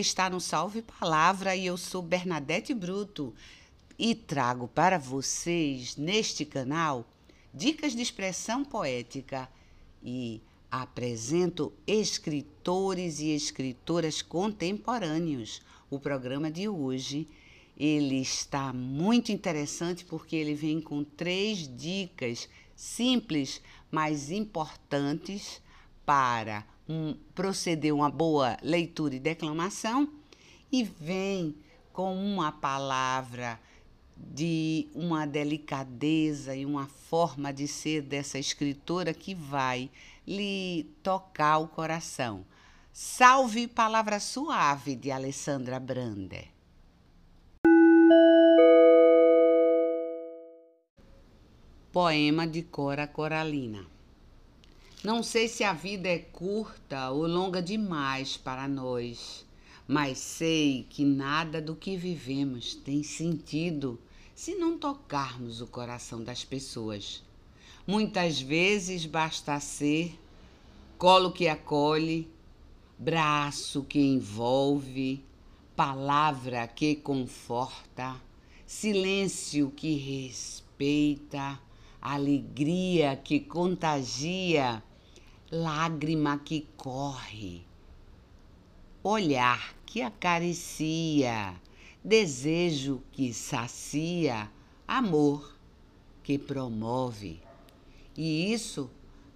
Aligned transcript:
você 0.00 0.08
está 0.08 0.30
no 0.30 0.40
Salve 0.40 0.80
Palavra 0.80 1.54
e 1.54 1.66
eu 1.66 1.76
sou 1.76 2.00
Bernadette 2.00 2.72
Bruto 2.72 3.34
e 3.98 4.14
trago 4.14 4.66
para 4.66 4.96
vocês 4.96 5.94
neste 5.94 6.46
canal 6.46 7.06
dicas 7.52 7.94
de 7.94 8.00
expressão 8.00 8.64
poética 8.64 9.46
e 10.02 10.40
apresento 10.70 11.70
escritores 11.86 13.20
e 13.20 13.28
escritoras 13.28 14.22
contemporâneos. 14.22 15.60
O 15.90 15.98
programa 15.98 16.50
de 16.50 16.66
hoje 16.66 17.28
ele 17.76 18.22
está 18.22 18.72
muito 18.72 19.30
interessante 19.30 20.02
porque 20.06 20.34
ele 20.34 20.54
vem 20.54 20.80
com 20.80 21.04
três 21.04 21.68
dicas 21.76 22.48
simples, 22.74 23.60
mas 23.90 24.30
importantes 24.30 25.60
para 26.06 26.64
um, 26.90 27.14
proceder 27.36 27.94
uma 27.94 28.10
boa 28.10 28.56
leitura 28.60 29.14
e 29.14 29.20
declamação 29.20 30.12
e 30.72 30.82
vem 30.82 31.54
com 31.92 32.16
uma 32.16 32.50
palavra 32.50 33.60
de 34.16 34.88
uma 34.92 35.24
delicadeza 35.24 36.54
e 36.54 36.66
uma 36.66 36.88
forma 36.88 37.52
de 37.52 37.68
ser 37.68 38.02
dessa 38.02 38.40
escritora 38.40 39.14
que 39.14 39.34
vai 39.34 39.88
lhe 40.26 40.84
tocar 41.00 41.58
o 41.58 41.68
coração. 41.68 42.44
Salve 42.92 43.68
Palavra 43.68 44.18
Suave 44.18 44.96
de 44.96 45.12
Alessandra 45.12 45.78
Brander. 45.78 46.48
Poema 51.92 52.46
de 52.46 52.62
Cora 52.62 53.06
Coralina. 53.06 53.99
Não 55.02 55.22
sei 55.22 55.48
se 55.48 55.64
a 55.64 55.72
vida 55.72 56.10
é 56.10 56.18
curta 56.18 57.08
ou 57.08 57.26
longa 57.26 57.62
demais 57.62 58.36
para 58.36 58.68
nós, 58.68 59.46
mas 59.88 60.18
sei 60.18 60.86
que 60.90 61.06
nada 61.06 61.58
do 61.58 61.74
que 61.74 61.96
vivemos 61.96 62.74
tem 62.74 63.02
sentido 63.02 63.98
se 64.34 64.56
não 64.56 64.76
tocarmos 64.76 65.62
o 65.62 65.66
coração 65.66 66.22
das 66.22 66.44
pessoas. 66.44 67.22
Muitas 67.86 68.42
vezes 68.42 69.06
basta 69.06 69.58
ser 69.58 70.20
colo 70.98 71.32
que 71.32 71.48
acolhe, 71.48 72.28
braço 72.98 73.82
que 73.84 74.00
envolve, 74.00 75.24
palavra 75.74 76.68
que 76.68 76.94
conforta, 76.94 78.20
silêncio 78.66 79.72
que 79.74 79.94
respeita, 79.94 81.58
alegria 82.02 83.16
que 83.16 83.40
contagia 83.40 84.82
lágrima 85.52 86.38
que 86.38 86.68
corre, 86.76 87.66
olhar 89.02 89.74
que 89.84 90.00
acaricia, 90.00 91.52
desejo 92.04 93.02
que 93.10 93.34
sacia, 93.34 94.48
amor 94.86 95.58
que 96.22 96.38
promove. 96.38 97.42
E 98.16 98.52
isso 98.52 98.88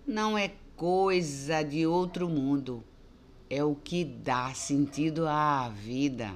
não 0.07 0.39
é 0.39 0.53
coisa 0.77 1.65
de 1.65 1.85
outro 1.85 2.29
mundo, 2.29 2.85
é 3.51 3.65
o 3.65 3.75
que 3.75 4.05
dá 4.05 4.55
sentido 4.55 5.27
à 5.27 5.69
vida. 5.69 6.33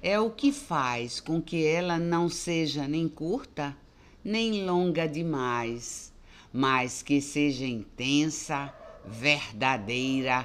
É 0.00 0.18
o 0.18 0.30
que 0.30 0.50
faz 0.52 1.20
com 1.20 1.40
que 1.40 1.66
ela 1.66 1.98
não 1.98 2.30
seja 2.30 2.88
nem 2.88 3.08
curta, 3.08 3.76
nem 4.24 4.64
longa 4.64 5.06
demais 5.06 6.13
mas 6.56 7.02
que 7.02 7.20
seja 7.20 7.66
intensa, 7.66 8.72
verdadeira, 9.04 10.44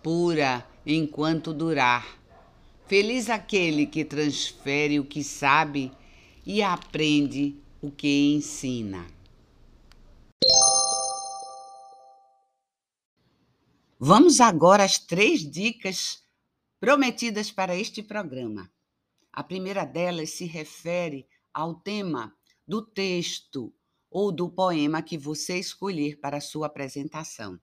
pura 0.00 0.64
enquanto 0.86 1.52
durar. 1.52 2.16
Feliz 2.86 3.28
aquele 3.28 3.84
que 3.84 4.04
transfere 4.04 5.00
o 5.00 5.04
que 5.04 5.24
sabe 5.24 5.90
e 6.46 6.62
aprende 6.62 7.56
o 7.82 7.90
que 7.90 8.36
ensina. 8.36 9.04
Vamos 13.98 14.40
agora 14.40 14.84
às 14.84 14.96
três 15.00 15.40
dicas 15.40 16.22
prometidas 16.78 17.50
para 17.50 17.74
este 17.74 18.00
programa. 18.00 18.70
A 19.32 19.42
primeira 19.42 19.84
delas 19.84 20.30
se 20.30 20.44
refere 20.44 21.26
ao 21.52 21.74
tema 21.74 22.32
do 22.64 22.80
texto 22.80 23.74
ou 24.10 24.32
do 24.32 24.48
poema 24.48 25.02
que 25.02 25.18
você 25.18 25.58
escolher 25.58 26.18
para 26.18 26.40
sua 26.40 26.66
apresentação. 26.66 27.58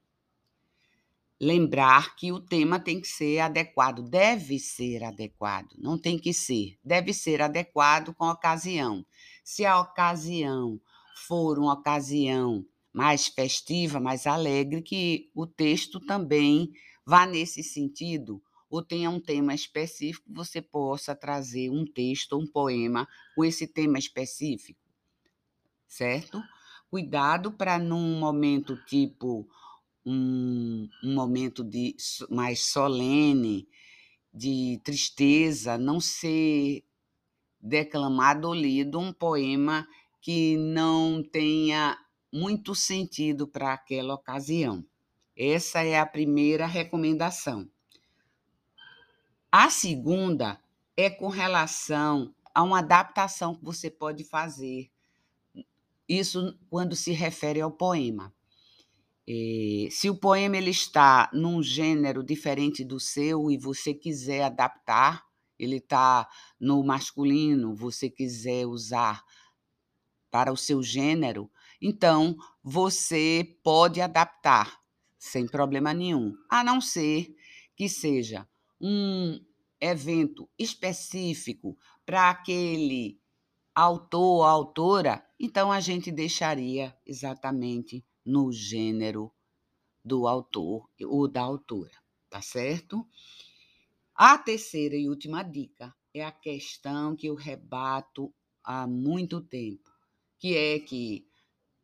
Lembrar 1.38 2.16
que 2.16 2.32
o 2.32 2.40
tema 2.40 2.80
tem 2.80 3.00
que 3.00 3.08
ser 3.08 3.40
adequado, 3.40 4.02
deve 4.02 4.58
ser 4.58 5.04
adequado, 5.04 5.74
não 5.76 5.98
tem 5.98 6.18
que 6.18 6.32
ser, 6.32 6.78
deve 6.82 7.12
ser 7.12 7.42
adequado 7.42 8.14
com 8.14 8.24
a 8.24 8.32
ocasião. 8.32 9.04
Se 9.44 9.66
a 9.66 9.78
ocasião 9.78 10.80
for 11.26 11.58
uma 11.58 11.74
ocasião 11.74 12.64
mais 12.90 13.26
festiva, 13.26 14.00
mais 14.00 14.26
alegre, 14.26 14.80
que 14.80 15.30
o 15.34 15.46
texto 15.46 16.00
também 16.00 16.70
vá 17.04 17.26
nesse 17.26 17.62
sentido, 17.62 18.42
ou 18.70 18.82
tenha 18.82 19.10
um 19.10 19.20
tema 19.20 19.54
específico, 19.54 20.32
você 20.32 20.62
possa 20.62 21.14
trazer 21.14 21.68
um 21.70 21.84
texto, 21.84 22.38
um 22.38 22.46
poema 22.46 23.06
com 23.34 23.44
esse 23.44 23.66
tema 23.66 23.98
específico 23.98 24.85
certo? 25.86 26.42
Cuidado 26.90 27.52
para 27.52 27.78
num 27.78 28.18
momento 28.18 28.76
tipo 28.84 29.48
um, 30.04 30.88
um 31.02 31.14
momento 31.14 31.64
de 31.64 31.96
mais 32.30 32.66
solene, 32.66 33.68
de 34.32 34.80
tristeza, 34.84 35.76
não 35.76 36.00
ser 36.00 36.84
declamado 37.60 38.48
ou 38.48 38.54
lido 38.54 39.00
um 39.00 39.12
poema 39.12 39.86
que 40.20 40.56
não 40.56 41.22
tenha 41.22 41.98
muito 42.32 42.74
sentido 42.74 43.46
para 43.46 43.72
aquela 43.72 44.14
ocasião. 44.14 44.84
Essa 45.36 45.82
é 45.82 45.98
a 45.98 46.06
primeira 46.06 46.66
recomendação. 46.66 47.68
A 49.50 49.70
segunda 49.70 50.60
é 50.96 51.10
com 51.10 51.28
relação 51.28 52.34
a 52.54 52.62
uma 52.62 52.78
adaptação 52.78 53.54
que 53.54 53.64
você 53.64 53.90
pode 53.90 54.24
fazer 54.24 54.90
isso 56.08 56.58
quando 56.68 56.94
se 56.94 57.12
refere 57.12 57.60
ao 57.60 57.70
poema. 57.70 58.34
E, 59.26 59.88
se 59.90 60.08
o 60.08 60.16
poema 60.16 60.56
ele 60.56 60.70
está 60.70 61.28
num 61.32 61.62
gênero 61.62 62.22
diferente 62.22 62.84
do 62.84 63.00
seu 63.00 63.50
e 63.50 63.58
você 63.58 63.92
quiser 63.92 64.44
adaptar, 64.44 65.24
ele 65.58 65.76
está 65.76 66.28
no 66.60 66.84
masculino, 66.84 67.74
você 67.74 68.08
quiser 68.08 68.66
usar 68.66 69.24
para 70.30 70.52
o 70.52 70.56
seu 70.56 70.82
gênero, 70.82 71.50
então 71.80 72.36
você 72.62 73.58
pode 73.64 74.00
adaptar 74.00 74.80
sem 75.18 75.46
problema 75.46 75.92
nenhum, 75.92 76.34
a 76.48 76.62
não 76.62 76.80
ser 76.80 77.34
que 77.74 77.88
seja 77.88 78.46
um 78.80 79.40
evento 79.80 80.48
específico 80.58 81.76
para 82.04 82.30
aquele 82.30 83.18
autor 83.76 84.38
ou 84.38 84.42
autora, 84.42 85.22
então 85.38 85.70
a 85.70 85.80
gente 85.80 86.10
deixaria 86.10 86.96
exatamente 87.04 88.02
no 88.24 88.50
gênero 88.50 89.30
do 90.02 90.26
autor 90.26 90.88
ou 91.04 91.28
da 91.28 91.42
autora, 91.42 91.92
tá 92.30 92.40
certo? 92.40 93.06
A 94.14 94.38
terceira 94.38 94.96
e 94.96 95.10
última 95.10 95.42
dica 95.42 95.94
é 96.14 96.24
a 96.24 96.32
questão 96.32 97.14
que 97.14 97.26
eu 97.26 97.34
rebato 97.34 98.34
há 98.64 98.86
muito 98.86 99.42
tempo, 99.42 99.90
que 100.38 100.56
é 100.56 100.80
que 100.80 101.28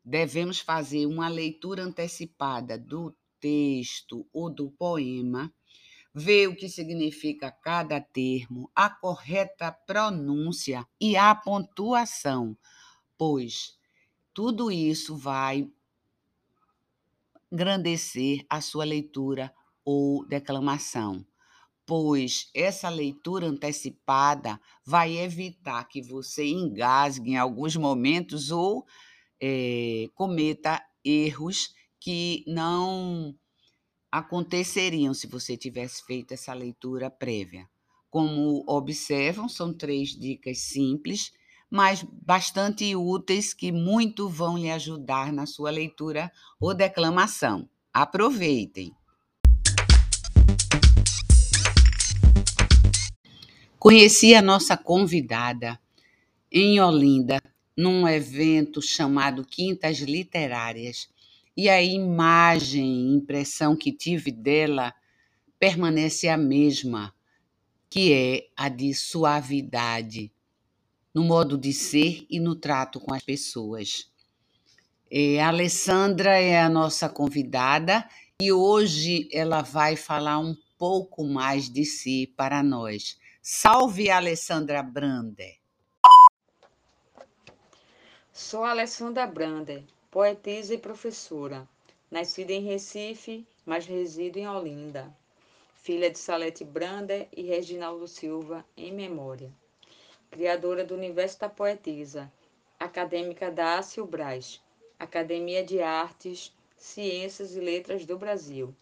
devemos 0.03 0.61
fazer 0.61 1.05
uma 1.05 1.29
leitura 1.29 1.83
antecipada 1.83 2.79
do 2.79 3.15
texto 3.39 4.27
ou 4.33 4.49
do 4.49 4.71
poema 4.71 5.53
ver 6.15 6.49
o 6.49 6.57
que 6.57 6.69
significa 6.69 7.51
cada 7.51 8.01
termo, 8.01 8.71
a 8.75 8.91
correta 8.91 9.73
pronúncia 9.73 10.87
e 11.01 11.17
a 11.17 11.35
pontuação, 11.35 12.57
pois 13.17 13.79
tudo 14.35 14.71
isso 14.71 15.17
vai 15.17 15.71
engrandecer 17.51 18.45
a 18.49 18.61
sua 18.61 18.85
leitura 18.85 19.53
ou 19.85 20.27
declamação, 20.27 21.27
pois 21.85 22.51
essa 22.55 22.89
leitura 22.89 23.47
antecipada 23.47 24.61
vai 24.85 25.19
evitar 25.19 25.85
que 25.85 26.01
você 26.01 26.47
engasgue 26.47 27.33
em 27.33 27.37
alguns 27.37 27.77
momentos 27.77 28.51
ou 28.51 28.87
é, 29.41 30.07
cometa 30.15 30.83
erros 31.05 31.75
que 31.99 32.45
não 32.47 33.37
aconteceriam 34.13 35.15
se 35.15 35.27
você 35.27 35.57
tivesse 35.57 36.05
feito 36.05 36.35
essa 36.35 36.53
leitura 36.53 37.11
prévia. 37.11 37.67
Como 38.11 38.63
observam, 38.69 39.49
são 39.49 39.73
três 39.73 40.11
dicas 40.11 40.59
simples, 40.59 41.33
mas 41.71 42.03
bastante 42.03 42.95
úteis 42.95 43.55
que 43.55 43.73
muito 43.73 44.29
vão 44.29 44.59
lhe 44.59 44.71
ajudar 44.71 45.33
na 45.33 45.47
sua 45.47 45.71
leitura 45.71 46.31
ou 46.61 46.75
declamação. 46.75 47.67
Aproveitem! 47.91 48.95
Conheci 53.79 54.35
a 54.35 54.43
nossa 54.43 54.77
convidada 54.77 55.81
em 56.53 56.79
Olinda, 56.79 57.43
num 57.75 58.07
evento 58.07 58.83
chamado 58.83 59.43
Quintas 59.45 59.99
Literárias, 60.01 61.09
e 61.57 61.69
a 61.69 61.83
imagem, 61.83 63.15
impressão 63.15 63.77
que 63.77 63.93
tive 63.93 64.31
dela 64.31 64.95
permanece 65.59 66.29
a 66.29 66.37
mesma, 66.37 67.15
que 67.89 68.13
é 68.13 68.49
a 68.57 68.69
de 68.69 68.95
suavidade 68.95 70.33
no 71.15 71.23
modo 71.23 71.59
de 71.59 71.73
ser 71.73 72.27
e 72.31 72.41
no 72.41 72.55
trato 72.55 72.99
com 72.99 73.13
as 73.15 73.23
pessoas. 73.23 74.11
É, 75.11 75.43
a 75.43 75.49
Alessandra 75.49 76.39
é 76.39 76.59
a 76.59 76.71
nossa 76.71 77.09
convidada 77.09 78.09
e 78.41 78.51
hoje 78.51 79.29
ela 79.31 79.61
vai 79.61 79.95
falar 79.95 80.39
um 80.39 80.57
pouco 80.79 81.25
mais 81.25 81.69
de 81.69 81.85
si 81.85 82.33
para 82.35 82.63
nós. 82.63 83.19
Salve, 83.43 84.11
Alessandra 84.11 84.83
Brander! 84.83 85.61
Sou 88.33 88.65
Alessandra 88.65 89.27
Brander, 89.27 89.85
poetisa 90.13 90.75
e 90.75 90.79
professora, 90.79 91.67
nascida 92.11 92.53
em 92.53 92.61
Recife, 92.61 93.47
mas 93.65 93.87
resido 93.87 94.39
em 94.39 94.47
Olinda. 94.47 95.11
Filha 95.77 96.11
de 96.11 96.19
Salete 96.19 96.63
Brander 96.67 97.27
e 97.35 97.41
Reginaldo 97.41 98.07
Silva, 98.07 98.63
em 98.77 98.93
memória. 98.93 99.51
Criadora 100.31 100.85
do 100.85 100.95
Universo 100.95 101.41
da 101.41 101.49
Poetisa, 101.49 102.31
acadêmica 102.79 103.51
da 103.51 103.79
Ácio 103.79 104.05
Braz, 104.05 104.61
Academia 104.99 105.65
de 105.65 105.81
Artes, 105.81 106.53
Ciências 106.77 107.57
e 107.57 107.61
Letras 107.61 108.05
do 108.05 108.19
Brasil, 108.19 108.77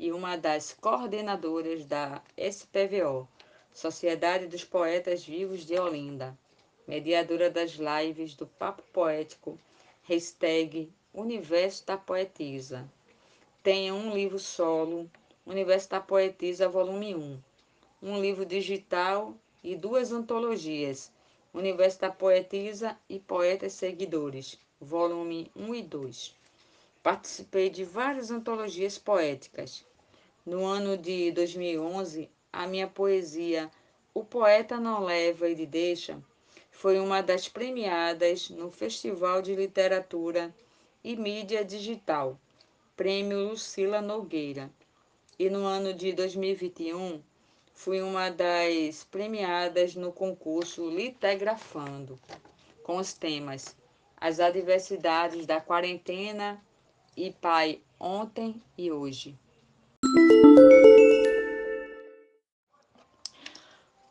e 0.00 0.10
uma 0.10 0.34
das 0.34 0.72
coordenadoras 0.72 1.84
da 1.84 2.20
SPVO, 2.36 3.28
Sociedade 3.72 4.48
dos 4.48 4.64
Poetas 4.64 5.24
Vivos 5.24 5.64
de 5.64 5.78
Olinda, 5.78 6.36
mediadora 6.88 7.48
das 7.48 7.74
lives 7.74 8.34
do 8.34 8.48
Papo 8.48 8.82
Poético, 8.92 9.56
hashtag 10.04 10.92
Universo 11.14 11.86
da 11.86 11.96
Poetisa. 11.96 12.90
Tenha 13.62 13.94
um 13.94 14.12
livro 14.12 14.36
solo, 14.36 15.08
Universo 15.46 15.90
da 15.90 16.00
Poetisa, 16.00 16.68
volume 16.68 17.14
1, 17.14 17.38
um 18.02 18.20
livro 18.20 18.44
digital 18.44 19.32
e 19.62 19.76
duas 19.76 20.12
antologias, 20.12 21.12
Universo 21.54 22.00
da 22.00 22.10
Poetisa 22.10 22.98
e 23.08 23.20
Poetas 23.20 23.74
Seguidores, 23.74 24.58
volume 24.80 25.48
1 25.54 25.74
e 25.76 25.82
2. 25.82 26.34
Participei 27.00 27.70
de 27.70 27.84
várias 27.84 28.32
antologias 28.32 28.98
poéticas. 28.98 29.86
No 30.44 30.64
ano 30.64 30.98
de 30.98 31.30
2011, 31.30 32.28
a 32.52 32.66
minha 32.66 32.88
poesia 32.88 33.70
O 34.12 34.24
Poeta 34.24 34.80
Não 34.80 35.04
Leva 35.04 35.48
e 35.48 35.64
Deixa 35.64 36.20
foi 36.72 36.98
uma 36.98 37.22
das 37.22 37.48
premiadas 37.48 38.50
no 38.50 38.70
Festival 38.70 39.40
de 39.40 39.54
Literatura 39.54 40.52
e 41.04 41.14
Mídia 41.14 41.64
Digital, 41.64 42.36
Prêmio 42.96 43.50
Lucila 43.50 44.02
Nogueira. 44.02 44.68
E 45.38 45.48
no 45.48 45.64
ano 45.64 45.94
de 45.94 46.12
2021, 46.12 47.22
fui 47.72 48.02
uma 48.02 48.30
das 48.30 49.04
premiadas 49.04 49.94
no 49.94 50.10
concurso 50.10 50.90
Litegrafando, 50.90 52.18
com 52.82 52.96
os 52.96 53.12
temas 53.12 53.76
as 54.22 54.38
adversidades 54.38 55.46
da 55.46 55.60
quarentena 55.60 56.62
e 57.16 57.32
pai 57.32 57.80
ontem 57.98 58.62
e 58.78 58.92
hoje. 58.92 59.36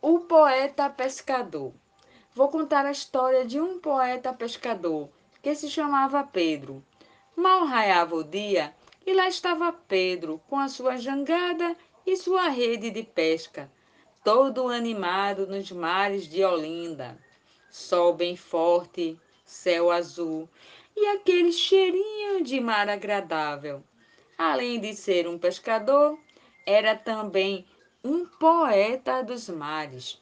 O 0.02 0.20
poeta 0.20 0.90
pescador. 0.90 1.74
Vou 2.34 2.48
contar 2.48 2.86
a 2.86 2.92
história 2.92 3.46
de 3.46 3.60
um 3.60 3.78
poeta 3.78 4.32
pescador 4.32 5.10
que 5.42 5.54
se 5.54 5.70
chamava 5.70 6.24
Pedro. 6.24 6.82
Mal 7.36 7.66
raiava 7.66 8.16
o 8.16 8.24
dia 8.24 8.74
e 9.06 9.14
lá 9.14 9.28
estava 9.28 9.74
Pedro 9.74 10.42
com 10.48 10.58
a 10.58 10.70
sua 10.70 10.96
jangada 10.96 11.76
e 12.06 12.16
sua 12.16 12.48
rede 12.48 12.90
de 12.90 13.04
pesca, 13.04 13.70
todo 14.24 14.70
animado 14.70 15.46
nos 15.46 15.74
mares 15.74 16.26
de 16.26 16.42
Olinda. 16.42 17.20
Sol 17.70 18.14
bem 18.14 18.38
forte, 18.38 19.20
céu 19.44 19.92
azul 19.92 20.48
e 20.96 21.08
aquele 21.08 21.52
cheirinho 21.52 22.42
de 22.46 22.62
mar 22.62 22.88
agradável. 22.88 23.84
Além 24.38 24.80
de 24.80 24.94
ser 24.96 25.28
um 25.28 25.38
pescador, 25.38 26.18
era 26.66 26.96
também 26.96 27.66
um 28.02 28.26
poeta 28.26 29.22
dos 29.22 29.50
mares. 29.50 30.21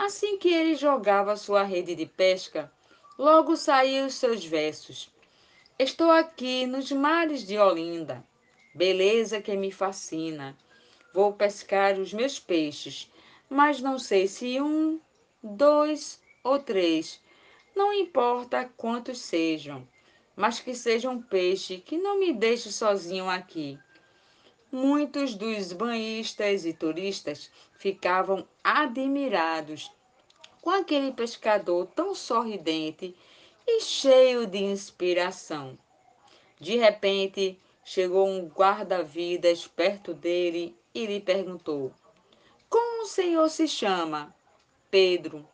Assim 0.00 0.38
que 0.38 0.48
ele 0.48 0.76
jogava 0.76 1.36
sua 1.36 1.64
rede 1.64 1.92
de 1.96 2.06
pesca, 2.06 2.70
logo 3.18 3.56
saíam 3.56 4.06
os 4.06 4.14
seus 4.14 4.44
versos. 4.44 5.12
Estou 5.76 6.08
aqui 6.12 6.68
nos 6.68 6.92
mares 6.92 7.44
de 7.44 7.58
Olinda, 7.58 8.24
beleza 8.72 9.42
que 9.42 9.56
me 9.56 9.72
fascina. 9.72 10.56
Vou 11.12 11.32
pescar 11.32 11.98
os 11.98 12.14
meus 12.14 12.38
peixes, 12.38 13.10
mas 13.50 13.80
não 13.80 13.98
sei 13.98 14.28
se 14.28 14.60
um, 14.60 15.00
dois 15.42 16.20
ou 16.44 16.60
três 16.60 17.20
não 17.74 17.92
importa 17.92 18.70
quantos 18.76 19.18
sejam, 19.18 19.86
mas 20.36 20.60
que 20.60 20.76
seja 20.76 21.10
um 21.10 21.20
peixe 21.20 21.78
que 21.78 21.98
não 21.98 22.20
me 22.20 22.32
deixe 22.32 22.70
sozinho 22.70 23.28
aqui. 23.28 23.76
Muitos 24.70 25.34
dos 25.34 25.72
banhistas 25.72 26.66
e 26.66 26.74
turistas 26.74 27.50
ficavam 27.78 28.46
admirados 28.62 29.90
com 30.60 30.68
aquele 30.68 31.10
pescador 31.10 31.86
tão 31.96 32.14
sorridente 32.14 33.16
e 33.66 33.80
cheio 33.80 34.46
de 34.46 34.58
inspiração. 34.58 35.78
De 36.60 36.76
repente, 36.76 37.58
chegou 37.82 38.28
um 38.28 38.46
guarda-vidas 38.46 39.66
perto 39.66 40.12
dele 40.12 40.76
e 40.94 41.06
lhe 41.06 41.20
perguntou: 41.20 41.90
Como 42.68 43.04
o 43.04 43.06
senhor 43.06 43.48
se 43.48 43.66
chama? 43.66 44.34
Pedro. 44.90 45.48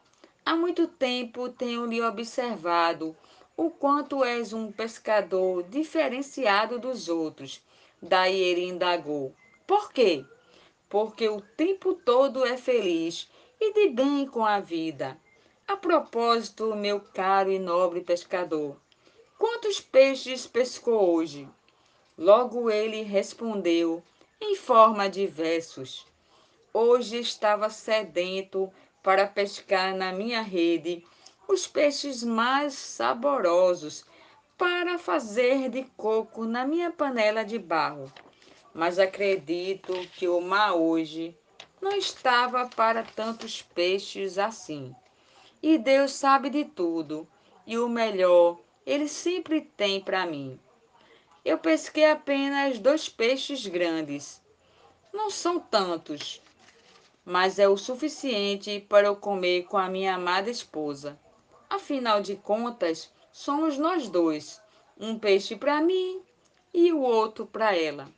Há 0.45 0.57
muito 0.57 0.89
tempo 0.89 1.49
tenho 1.49 1.87
lhe 1.87 2.03
observado 2.03 3.17
o 3.57 3.71
quanto 3.71 4.25
és 4.25 4.53
um 4.53 4.73
pescador 4.73 5.63
diferenciado 5.63 6.81
dos 6.81 7.09
outros. 7.09 7.63
Daí 8.07 8.39
ele 8.39 8.67
indagou: 8.67 9.35
Por 9.67 9.91
quê? 9.91 10.27
Porque 10.91 11.27
o 11.27 11.41
tempo 11.41 11.95
todo 11.95 12.45
é 12.45 12.55
feliz 12.59 13.31
e 13.59 13.73
de 13.73 13.89
bem 13.89 14.27
com 14.27 14.45
a 14.45 14.61
vida. 14.61 15.19
A 15.67 15.75
propósito, 15.75 16.77
meu 16.77 17.01
caro 17.01 17.51
e 17.51 17.59
nobre 17.59 18.03
pescador, 18.03 18.77
quantos 19.39 19.81
peixes 19.81 20.47
pescou 20.47 21.15
hoje? 21.15 21.49
Logo 22.19 22.69
ele 22.69 23.01
respondeu, 23.01 24.03
em 24.39 24.55
forma 24.55 25.09
de 25.09 25.27
versos: 25.27 26.07
Hoje 26.75 27.19
estava 27.19 27.71
sedento 27.71 28.71
para 29.03 29.27
pescar 29.27 29.97
na 29.97 30.13
minha 30.13 30.43
rede 30.43 31.03
os 31.49 31.67
peixes 31.67 32.23
mais 32.23 32.75
saborosos 32.75 34.05
para 34.57 34.99
fazer 34.99 35.69
de 35.69 35.83
coco 35.97 36.45
na 36.45 36.65
minha 36.65 36.91
panela 36.91 37.45
de 37.45 37.59
barro. 37.59 38.13
Mas 38.73 38.99
acredito 38.99 39.93
que 40.17 40.29
o 40.29 40.41
mar 40.41 40.75
hoje 40.75 41.37
não 41.81 41.93
estava 41.93 42.67
para 42.69 43.03
tantos 43.03 43.63
peixes 43.63 44.39
assim. 44.39 44.95
E 45.63 45.79
Deus 45.79 46.13
sabe 46.13 46.51
de 46.51 46.65
tudo, 46.65 47.27
e 47.67 47.79
o 47.79 47.89
melhor 47.89 48.59
Ele 48.87 49.09
sempre 49.09 49.61
tem 49.61 50.01
para 50.01 50.27
mim. 50.27 50.59
Eu 51.45 51.59
pesquei 51.59 52.11
apenas 52.11 52.79
dois 52.79 53.09
peixes 53.09 53.67
grandes. 53.67 54.43
Não 55.13 55.31
são 55.31 55.61
tantos, 55.61 56.43
mas 57.25 57.59
é 57.59 57.69
o 57.69 57.77
suficiente 57.77 58.81
para 58.89 59.07
eu 59.07 59.17
comer 59.17 59.65
com 59.65 59.77
a 59.77 59.89
minha 59.89 60.15
amada 60.15 60.51
esposa. 60.51 61.19
Afinal 61.69 62.21
de 62.21 62.37
contas, 62.37 63.13
somos 63.35 63.77
nós 63.77 64.09
dois, 64.09 64.63
um 64.97 65.19
peixe 65.19 65.57
para 65.57 65.81
mim 65.81 66.23
e 66.73 66.93
o 66.93 67.01
outro 67.01 67.45
para 67.45 67.77
ela. 67.77 68.09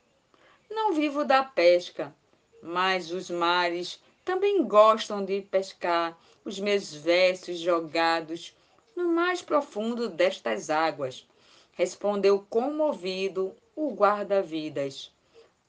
Não 0.68 0.92
vivo 0.92 1.24
da 1.24 1.42
pesca, 1.42 2.14
mas 2.62 3.10
os 3.10 3.30
mares 3.30 3.98
também 4.26 4.62
gostam 4.66 5.24
de 5.24 5.40
pescar 5.40 6.18
os 6.44 6.60
meus 6.60 6.92
versos 6.92 7.58
jogados 7.58 8.54
no 8.94 9.10
mais 9.10 9.40
profundo 9.40 10.10
destas 10.10 10.68
águas, 10.68 11.26
respondeu 11.72 12.44
comovido 12.50 13.56
o 13.74 13.94
guarda-vidas. 13.94 15.10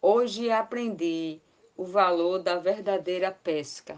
Hoje 0.02 0.52
aprendi 0.52 1.40
o 1.78 1.86
valor 1.86 2.40
da 2.40 2.60
verdadeira 2.60 3.32
pesca. 3.32 3.98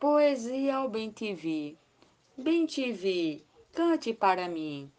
Poesia 0.00 0.76
ao 0.76 0.88
bem 0.88 1.10
te 1.10 1.34
vi. 1.34 1.78
Bem 2.42 2.64
te 2.64 2.90
vi, 2.90 3.44
cante 3.70 4.14
para 4.14 4.48
mim. 4.48 4.90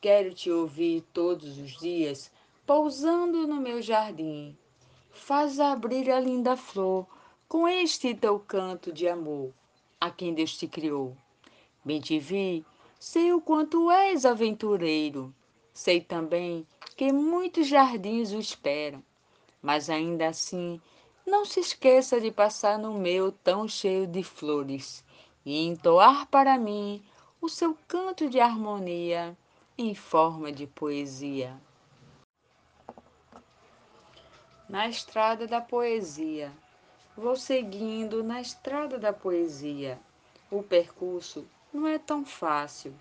Quero 0.00 0.34
te 0.34 0.50
ouvir 0.50 1.02
todos 1.12 1.56
os 1.56 1.78
dias, 1.78 2.28
pousando 2.66 3.46
no 3.46 3.60
meu 3.60 3.80
jardim. 3.80 4.58
Faz 5.08 5.60
abrir 5.60 6.10
a 6.10 6.18
linda 6.18 6.56
flor 6.56 7.06
com 7.46 7.68
este 7.68 8.16
teu 8.16 8.40
canto 8.40 8.92
de 8.92 9.06
amor 9.06 9.54
a 10.00 10.10
quem 10.10 10.34
Deus 10.34 10.58
te 10.58 10.66
criou. 10.66 11.16
Bem 11.84 12.00
te 12.00 12.18
vi, 12.18 12.66
sei 12.98 13.32
o 13.32 13.40
quanto 13.40 13.92
és 13.92 14.24
aventureiro, 14.24 15.32
sei 15.72 16.00
também 16.00 16.66
que 16.96 17.12
muitos 17.12 17.68
jardins 17.68 18.32
o 18.32 18.40
esperam, 18.40 19.04
mas 19.62 19.88
ainda 19.88 20.26
assim 20.26 20.80
não 21.24 21.44
se 21.44 21.60
esqueça 21.60 22.20
de 22.20 22.32
passar 22.32 22.76
no 22.76 22.94
meu 22.94 23.30
tão 23.30 23.68
cheio 23.68 24.04
de 24.04 24.24
flores 24.24 25.06
e 25.48 25.64
entoar 25.64 26.26
para 26.26 26.58
mim 26.58 27.02
o 27.40 27.48
seu 27.48 27.74
canto 27.88 28.28
de 28.28 28.38
harmonia 28.38 29.34
em 29.78 29.94
forma 29.94 30.52
de 30.52 30.66
poesia. 30.66 31.58
Na 34.68 34.86
estrada 34.86 35.46
da 35.46 35.58
poesia, 35.58 36.52
vou 37.16 37.34
seguindo 37.34 38.22
na 38.22 38.42
estrada 38.42 38.98
da 38.98 39.10
poesia. 39.10 39.98
O 40.50 40.62
percurso 40.62 41.46
não 41.72 41.86
é 41.86 41.98
tão 41.98 42.26
fácil. 42.26 42.94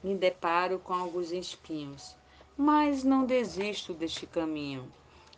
Me 0.00 0.14
deparo 0.14 0.78
com 0.78 0.94
alguns 0.94 1.32
espinhos, 1.32 2.14
mas 2.56 3.02
não 3.02 3.24
desisto 3.24 3.92
deste 3.92 4.28
caminho. 4.28 4.92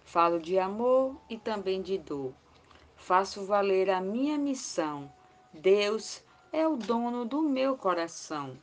Falo 0.04 0.38
de 0.38 0.58
amor 0.58 1.16
e 1.30 1.38
também 1.38 1.80
de 1.80 1.96
dor. 1.96 2.34
Faço 2.94 3.46
valer 3.46 3.88
a 3.88 4.02
minha 4.02 4.36
missão. 4.36 5.10
Deus 5.54 6.22
é 6.52 6.68
o 6.68 6.76
dono 6.76 7.24
do 7.24 7.42
meu 7.42 7.76
coração. 7.76 8.56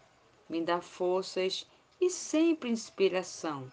Me 0.47 0.61
dá 0.61 0.79
forças 0.79 1.67
e 1.99 2.09
sempre 2.09 2.69
inspiração. 2.69 3.67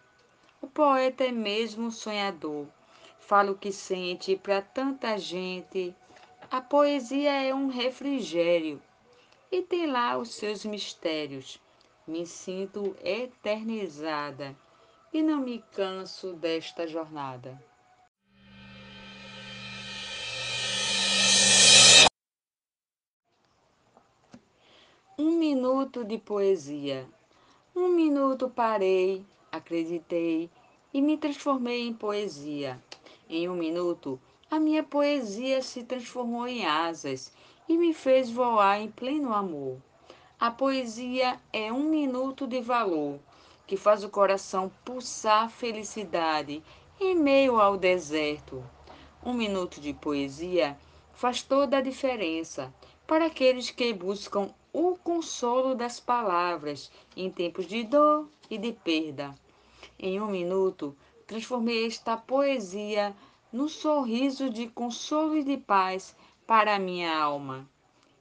O 0.61 0.67
poeta 0.67 1.25
é 1.25 1.31
mesmo 1.31 1.91
sonhador 1.91 2.67
fala 3.27 3.51
o 3.51 3.59
que 3.59 3.73
sente 3.73 4.37
para 4.37 4.63
tanta 4.63 5.19
gente. 5.19 5.93
A 6.49 6.61
poesia 6.61 7.33
é 7.33 7.53
um 7.53 7.67
refrigério 7.67 8.81
e 9.51 9.63
tem 9.63 9.87
lá 9.89 10.17
os 10.17 10.33
seus 10.35 10.65
mistérios. 10.65 11.61
Me 12.07 12.25
sinto 12.25 12.97
eternizada 13.03 14.57
e 15.13 15.23
não 15.23 15.41
me 15.41 15.59
canso 15.73 16.35
desta 16.35 16.87
jornada. 16.87 17.61
Um 25.19 25.31
minuto 25.31 26.05
de 26.05 26.19
poesia. 26.19 27.09
Um 27.75 27.89
minuto 27.89 28.51
parei, 28.51 29.25
acreditei 29.51 30.51
e 30.93 31.01
me 31.01 31.17
transformei 31.17 31.89
em 31.89 31.95
poesia. 31.95 32.79
Em 33.27 33.49
um 33.49 33.55
minuto, 33.55 34.21
a 34.51 34.61
minha 34.61 34.83
poesia 34.83 35.63
se 35.63 35.85
transformou 35.85 36.47
em 36.47 36.67
asas 36.67 37.33
e 37.67 37.79
me 37.79 37.95
fez 37.95 38.31
voar 38.31 38.79
em 38.79 38.91
pleno 38.91 39.33
amor. 39.33 39.79
A 40.39 40.51
poesia 40.51 41.41
é 41.51 41.73
um 41.73 41.85
minuto 41.85 42.47
de 42.47 42.61
valor 42.61 43.19
que 43.67 43.79
faz 43.79 44.05
o 44.05 44.11
coração 44.11 44.71
pulsar 44.85 45.49
felicidade 45.49 46.63
em 47.01 47.15
meio 47.15 47.59
ao 47.59 47.79
deserto. 47.79 48.63
Um 49.25 49.33
minuto 49.33 49.81
de 49.81 49.95
poesia 49.95 50.79
faz 51.15 51.43
toda 51.43 51.79
a 51.79 51.81
diferença 51.81 52.71
para 53.07 53.25
aqueles 53.25 53.71
que 53.71 53.95
buscam 53.95 54.53
o 54.79 54.95
consolo 54.99 55.75
das 55.75 55.99
palavras 55.99 56.93
em 57.17 57.31
tempos 57.31 57.67
de 57.67 57.83
dor 57.83 58.29
e 58.51 58.59
de 58.59 58.75
perda. 58.75 59.35
Em 59.99 60.21
um 60.21 60.27
minuto, 60.27 60.95
transformei 61.27 61.87
esta 61.87 62.15
poesia 62.15 63.17
num 63.51 63.71
sorriso 63.71 64.51
de 64.51 64.69
consolo 64.69 65.35
e 65.35 65.43
de 65.43 65.57
paz 65.57 66.15
para 66.47 66.75
a 66.75 66.79
minha 66.79 67.19
alma. 67.19 67.67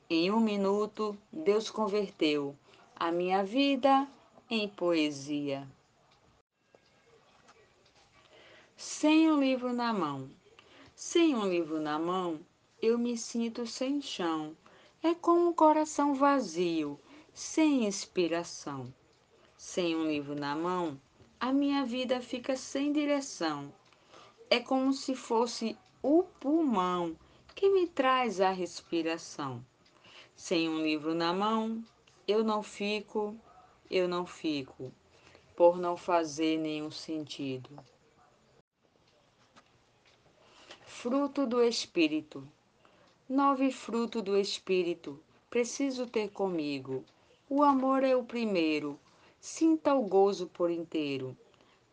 Em 0.10 0.32
um 0.32 0.40
minuto, 0.40 1.18
Deus 1.30 1.70
converteu 1.70 2.56
a 2.96 3.12
minha 3.12 3.44
vida 3.44 4.08
em 4.50 4.70
poesia. 4.70 5.68
Sem 8.78 9.30
um 9.30 9.42
livro 9.42 9.74
na 9.74 9.92
mão. 9.92 10.30
Sem 10.96 11.36
um 11.36 11.50
livro 11.50 11.82
na 11.82 12.00
mão, 12.00 12.40
eu 12.82 12.98
me 12.98 13.18
sinto 13.18 13.68
sem 13.68 14.02
chão. 14.02 14.56
É 15.06 15.14
como 15.14 15.50
um 15.50 15.54
coração 15.54 16.16
vazio, 16.16 17.00
sem 17.32 17.86
inspiração. 17.86 18.92
Sem 19.56 19.96
um 19.96 20.08
livro 20.08 20.34
na 20.34 20.56
mão, 20.56 21.00
a 21.40 21.54
minha 21.54 21.86
vida 21.86 22.20
fica 22.22 22.56
sem 22.56 22.92
direção. 22.92 23.72
É 24.50 24.60
como 24.60 24.92
se 24.94 25.16
fosse 25.16 25.78
o 26.02 26.24
pulmão 26.24 27.16
que 27.54 27.70
me 27.70 27.86
traz 27.86 28.42
a 28.42 28.50
respiração. 28.50 29.64
Sem 30.36 30.68
um 30.68 30.82
livro 30.82 31.14
na 31.14 31.32
mão, 31.32 31.86
eu 32.28 32.44
não 32.44 32.64
fico, 32.64 33.40
eu 33.92 34.08
não 34.08 34.26
fico, 34.26 34.92
por 35.56 35.78
não 35.78 35.96
fazer 35.96 36.58
nenhum 36.58 36.90
sentido. 36.90 37.70
Fruto 40.82 41.46
do 41.46 41.62
Espírito. 41.62 42.44
Nove 43.27 43.72
fruto 43.72 44.22
do 44.22 44.38
Espírito 44.38 45.20
preciso 45.50 46.05
ter 46.05 46.29
comigo. 46.29 47.03
O 47.50 47.63
amor 47.63 48.03
é 48.03 48.15
o 48.15 48.24
primeiro, 48.24 49.00
sinta 49.39 49.96
o 49.96 50.03
gozo 50.03 50.46
por 50.46 50.70
inteiro. 50.70 51.36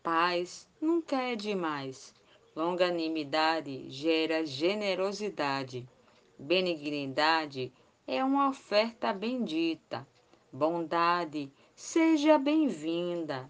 Paz 0.03 0.67
nunca 0.79 1.19
é 1.19 1.35
demais. 1.35 2.13
Longanimidade 2.55 3.89
gera 3.89 4.45
generosidade. 4.45 5.89
Benignidade 6.37 7.73
é 8.05 8.23
uma 8.23 8.49
oferta 8.49 9.11
bendita. 9.11 10.07
Bondade, 10.51 11.51
seja 11.75 12.37
bem-vinda. 12.37 13.49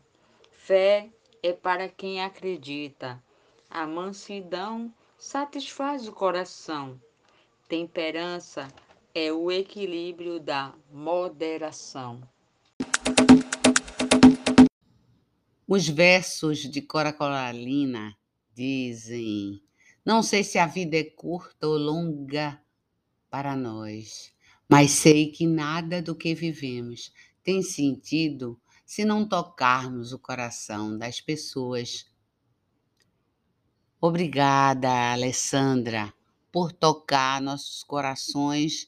Fé 0.51 1.09
é 1.43 1.51
para 1.51 1.89
quem 1.89 2.23
acredita. 2.23 3.21
A 3.69 3.85
mansidão 3.85 4.89
satisfaz 5.17 6.07
o 6.07 6.13
coração. 6.13 6.97
Temperança 7.75 8.67
é 9.15 9.33
o 9.33 9.51
equilíbrio 9.51 10.39
da 10.39 10.75
moderação. 10.91 12.21
Os 15.67 15.89
versos 15.89 16.59
de 16.59 16.83
Cora 16.83 17.11
Coralina 17.11 18.15
dizem: 18.53 19.59
Não 20.05 20.21
sei 20.21 20.43
se 20.43 20.59
a 20.59 20.67
vida 20.67 20.97
é 20.97 21.03
curta 21.03 21.65
ou 21.65 21.75
longa 21.75 22.61
para 23.27 23.55
nós, 23.55 24.31
mas 24.69 24.91
sei 24.91 25.31
que 25.31 25.47
nada 25.47 25.99
do 25.99 26.15
que 26.15 26.35
vivemos 26.35 27.11
tem 27.41 27.63
sentido 27.63 28.61
se 28.85 29.03
não 29.03 29.27
tocarmos 29.27 30.13
o 30.13 30.19
coração 30.19 30.95
das 30.95 31.19
pessoas. 31.19 32.05
Obrigada, 33.99 35.11
Alessandra, 35.11 36.13
por 36.53 36.71
tocar 36.71 37.41
nossos 37.41 37.83
corações 37.83 38.87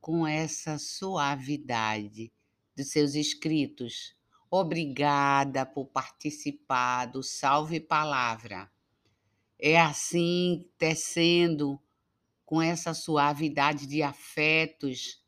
com 0.00 0.26
essa 0.26 0.78
suavidade 0.78 2.32
de 2.74 2.84
seus 2.84 3.14
escritos 3.14 4.14
Obrigada 4.52 5.64
por 5.64 5.86
participar 5.86 7.06
do 7.06 7.22
Salve 7.22 7.78
Palavra. 7.78 8.68
É 9.56 9.80
assim, 9.80 10.68
tecendo 10.76 11.80
com 12.44 12.60
essa 12.60 12.92
suavidade 12.92 13.86
de 13.86 14.02
afetos 14.02 15.22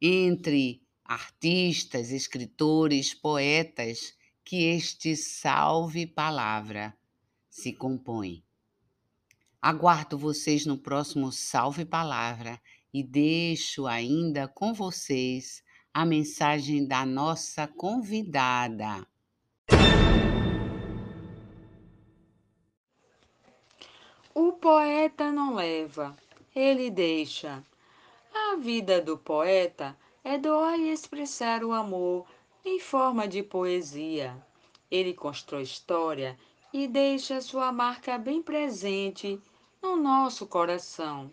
entre 0.00 0.82
artistas, 1.04 2.10
escritores, 2.10 3.12
poetas, 3.12 4.14
que 4.42 4.64
este 4.64 5.14
Salve 5.16 6.06
Palavra 6.06 6.96
se 7.50 7.74
compõe. 7.74 8.42
Aguardo 9.64 10.18
vocês 10.18 10.66
no 10.66 10.76
próximo 10.76 11.30
Salve 11.30 11.84
Palavra 11.84 12.60
e 12.92 13.00
deixo 13.00 13.86
ainda 13.86 14.48
com 14.48 14.74
vocês 14.74 15.62
a 15.94 16.04
mensagem 16.04 16.84
da 16.84 17.06
nossa 17.06 17.68
convidada. 17.68 19.06
O 24.34 24.50
poeta 24.54 25.30
não 25.30 25.54
leva, 25.54 26.16
ele 26.52 26.90
deixa. 26.90 27.62
A 28.34 28.56
vida 28.56 29.00
do 29.00 29.16
poeta 29.16 29.96
é 30.24 30.36
doar 30.38 30.76
e 30.76 30.90
expressar 30.90 31.62
o 31.62 31.70
amor 31.70 32.26
em 32.64 32.80
forma 32.80 33.28
de 33.28 33.44
poesia. 33.44 34.36
Ele 34.90 35.14
constrói 35.14 35.62
história 35.62 36.36
e 36.72 36.88
deixa 36.88 37.40
sua 37.40 37.70
marca 37.70 38.18
bem 38.18 38.42
presente 38.42 39.40
no 39.82 39.96
nosso 39.96 40.46
coração. 40.46 41.30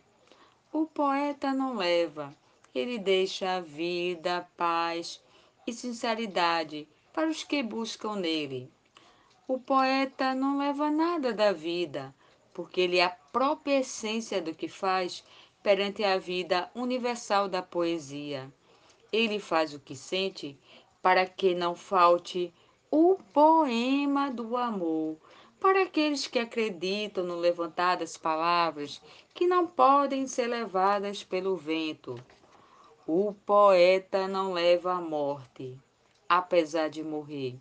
O 0.74 0.88
poeta 0.88 1.54
não 1.54 1.76
leva, 1.76 2.36
ele 2.74 2.98
deixa 2.98 3.58
a 3.58 3.62
vida, 3.62 4.50
paz 4.58 5.22
e 5.68 5.72
sinceridade 5.72 6.88
para 7.14 7.30
os 7.30 7.44
que 7.44 7.62
buscam 7.62 8.16
nele. 8.16 8.72
O 9.48 9.60
poeta 9.60 10.34
não 10.34 10.58
leva 10.58 10.90
nada 10.90 11.32
da 11.32 11.52
vida, 11.52 12.14
porque 12.52 12.82
ele 12.82 12.98
é 12.98 13.06
a 13.06 13.10
própria 13.10 13.82
essência 13.82 14.42
do 14.42 14.54
que 14.54 14.68
faz 14.68 15.24
perante 15.62 16.04
a 16.04 16.18
vida 16.18 16.72
universal 16.74 17.48
da 17.48 17.62
poesia. 17.62 18.52
Ele 19.12 19.40
faz 19.40 19.76
o 19.76 19.80
que 19.80 19.96
sente 19.96 20.58
para 21.04 21.26
que 21.28 21.54
não 21.54 21.76
falte 21.76 22.52
o 22.90 23.16
poema 23.32 24.32
do 24.32 24.58
amor. 24.58 25.18
Para 25.60 25.84
aqueles 25.84 26.26
que 26.26 26.40
acreditam 26.40 27.24
no 27.24 27.36
levantar 27.36 27.98
das 27.98 28.16
palavras 28.16 29.02
que 29.34 29.46
não 29.46 29.68
podem 29.68 30.26
ser 30.26 30.48
levadas 30.48 31.24
pelo 31.24 31.58
vento. 31.58 32.16
O 33.06 33.34
poeta 33.46 34.28
não 34.28 34.54
leva 34.54 34.94
a 34.94 35.02
morte, 35.02 35.78
apesar 36.30 36.90
de 36.90 37.04
morrer. 37.04 37.58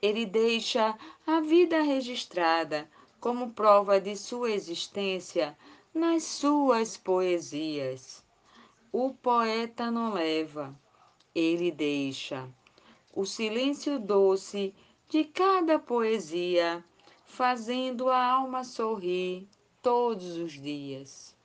Ele 0.00 0.24
deixa 0.24 0.96
a 1.26 1.40
vida 1.40 1.82
registrada 1.82 2.88
como 3.20 3.50
prova 3.50 4.00
de 4.00 4.16
sua 4.16 4.50
existência 4.50 5.56
nas 5.92 6.22
suas 6.22 6.96
poesias. 6.96 8.24
O 8.92 9.12
poeta 9.12 9.90
não 9.90 10.12
leva, 10.12 10.74
ele 11.34 11.70
deixa. 11.70 12.48
O 13.12 13.26
silêncio 13.26 13.98
doce 13.98 14.74
de 15.08 15.24
cada 15.24 15.78
poesia, 15.78 16.84
fazendo 17.26 18.08
a 18.08 18.24
alma 18.24 18.64
sorrir 18.64 19.48
todos 19.82 20.36
os 20.38 20.52
dias. 20.52 21.35